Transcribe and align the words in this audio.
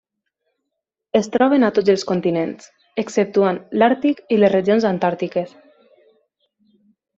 Es 1.19 1.27
troben 1.35 1.65
a 1.67 1.69
tots 1.75 1.91
els 1.93 2.05
continents, 2.13 2.71
exceptuant 3.05 3.61
l'Àrtic 3.81 4.25
i 4.37 4.41
les 4.41 4.53
regions 4.57 4.91
Antàrtiques. 4.95 5.55